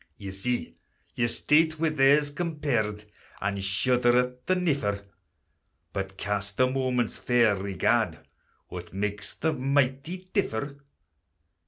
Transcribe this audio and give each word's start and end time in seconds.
Ye 0.17 0.31
see 0.31 0.77
your 1.13 1.27
state 1.27 1.77
wi' 1.79 1.89
theirs 1.89 2.31
compared, 2.31 3.05
And 3.39 3.63
shudder 3.63 4.17
at 4.17 4.47
the 4.47 4.55
niffer; 4.55 5.03
But 5.93 6.17
cast 6.17 6.59
a 6.59 6.65
moment's 6.65 7.19
fair 7.19 7.55
regard, 7.55 8.17
What 8.69 8.93
makes 8.95 9.35
the 9.35 9.53
mighty 9.53 10.27
differ? 10.33 10.81